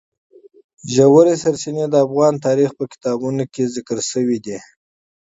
ژورې 0.93 1.35
سرچینې 1.43 1.85
د 1.89 1.95
افغان 2.05 2.33
تاریخ 2.47 2.69
په 2.79 2.85
کتابونو 2.91 3.43
کې 3.53 3.71
ذکر 3.75 3.97
شوی 4.11 4.37
دي. 4.45 4.57